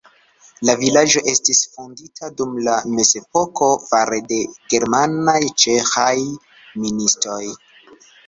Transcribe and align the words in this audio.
La 0.67 0.73
vilaĝo 0.83 1.19
estis 1.31 1.59
fondita 1.73 2.29
dum 2.39 2.55
la 2.67 2.77
mezepoko 2.93 3.69
fare 3.91 4.19
de 4.33 4.41
germanaj-ĉeĥaj 4.75 6.17
ministoj. 6.87 7.41